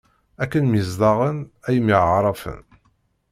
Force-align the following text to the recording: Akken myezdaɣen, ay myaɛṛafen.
Akken 0.43 0.65
myezdaɣen, 0.69 1.37
ay 1.67 1.77
myaɛṛafen. 1.81 2.61